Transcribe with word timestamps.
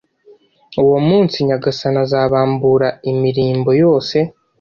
uwo 0.83 0.97
munsi, 1.07 1.35
nyagasani 1.47 1.97
azabambura 2.05 2.87
imirimbo 3.11 3.69
yose 3.83 4.17